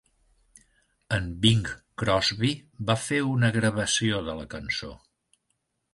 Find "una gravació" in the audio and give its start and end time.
3.35-4.23